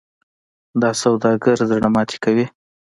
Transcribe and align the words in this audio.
دا 0.81 0.89
سوداګر 1.01 1.57
زړه 1.71 1.87
ماتې 1.95 2.17
کوي. 2.23 2.45